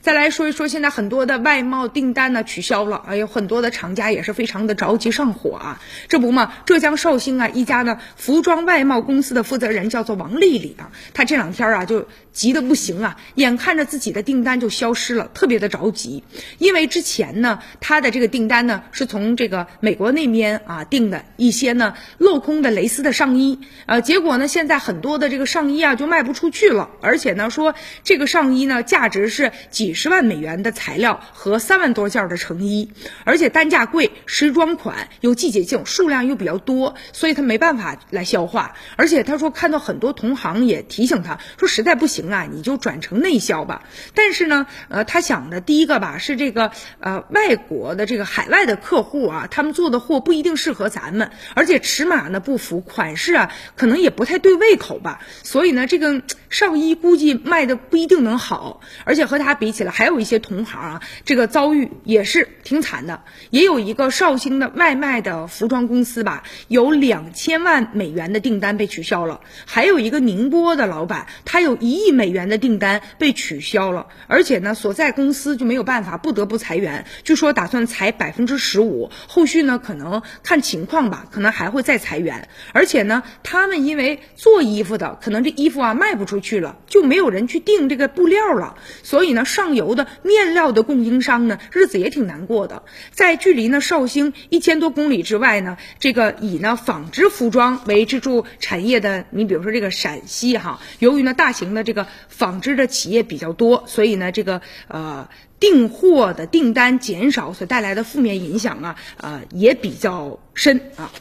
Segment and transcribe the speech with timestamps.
[0.00, 5.82] 再来说一说，现在很多的外贸订单呢取消了，哎有很多的厂家也是非常的着急上火啊。
[6.08, 16.22] 这不嘛，浙江绍兴啊一家呢服装外贸公司的负责人叫做王丽丽啊，她这两天啊就急得不行啊，眼看着自己的订单就消失了，特别的着急。
[16.58, 27.74] 因为之前呢，她的这个订单呢是从这个美国那边啊订的一些呢镂空的蕾丝的上衣，呃，结果呢现在很多的这个上衣啊就卖不出去了，而且呢说
[28.04, 29.87] 这个上衣呢价值是几。
[29.88, 32.90] 几十万美元的材料和三万多件的成衣，
[33.24, 38.74] 而且单价贵，时装款有季节性，数量又比较多，所以他没办法来消化。
[38.96, 43.84] 而且他说看到很多同行也提醒他说，实在不行啊，你就转成内销吧。
[44.12, 55.22] 但是呢，呃，他想的第一个吧是这个呃外国的这个海外的客户啊，他们做的货不一定适合咱们，而且尺码呢不符，款式啊可能也不太对胃口吧。
[55.42, 56.20] 所以呢，这个
[56.50, 59.78] 上衣估计卖的不一定能好，而且和他比起。
[59.84, 63.22] 来还有一些同行啊，这个遭遇也是挺惨的。
[63.50, 77.06] 也有一个绍兴的外卖的服装公司吧，有两千万美元的订单被取消了；还有一个宁波的老板，他有一亿美元的订单被取消了，而且呢，所在公司就没有办法，不得不裁员。
[77.24, 82.48] 据说打算裁百分之十五，后续呢可能看情况吧，可能还会再裁员。
[82.72, 89.68] 而且呢，他们因为做衣服的，可能这衣服啊卖不出去了，就没有人去订这个布料了，所以呢上。
[89.78, 92.82] 游的面料的供应商呢，日子也挺难过的。
[93.12, 105.28] 在距离呢绍兴一千多公里之外呢，这个以呢纺织服装为支柱产业的，你比如说这个陕西哈，由于呢大型的这个纺织的企业比较多，所以呢这个呃
[105.60, 111.12] 订货的订单减少所带来的负面影响啊，呃也比较深啊。